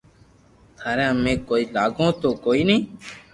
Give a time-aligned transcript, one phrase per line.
[0.77, 2.77] ٿاري امي ڪوئي لاگو تو ڪوئي ني